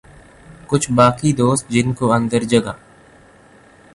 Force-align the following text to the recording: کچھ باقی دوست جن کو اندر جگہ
کچھ 0.67 0.91
باقی 0.91 1.33
دوست 1.33 1.69
جن 1.69 1.93
کو 1.93 2.11
اندر 2.11 2.43
جگہ 2.43 2.73